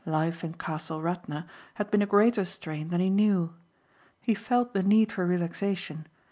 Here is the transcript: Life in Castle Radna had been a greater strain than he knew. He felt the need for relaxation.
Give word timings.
Life 0.03 0.43
in 0.43 0.53
Castle 0.55 0.99
Radna 0.99 1.45
had 1.75 1.91
been 1.91 2.01
a 2.01 2.07
greater 2.07 2.43
strain 2.43 2.87
than 2.87 2.99
he 3.01 3.11
knew. 3.11 3.53
He 4.19 4.33
felt 4.33 4.73
the 4.73 4.81
need 4.81 5.11
for 5.11 5.27
relaxation. 5.27 6.07